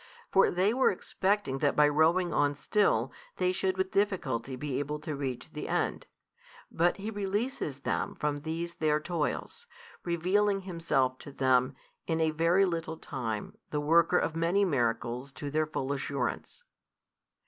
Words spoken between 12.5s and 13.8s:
little time the